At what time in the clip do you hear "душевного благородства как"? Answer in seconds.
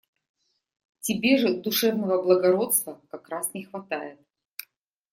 1.61-3.29